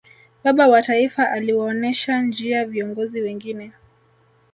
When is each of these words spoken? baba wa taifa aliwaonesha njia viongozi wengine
baba 0.43 0.67
wa 0.67 0.81
taifa 0.81 1.31
aliwaonesha 1.31 2.21
njia 2.21 2.65
viongozi 2.65 3.21
wengine 3.21 3.71